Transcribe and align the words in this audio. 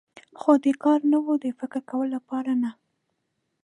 خو 0.39 0.51
د 0.63 0.65
کار 0.83 0.99
نه 1.11 1.17
و، 1.23 1.25
د 1.43 1.45
فکر 1.59 1.79
کولو 1.89 2.11
لپاره 2.15 2.51
نه. 2.63 2.71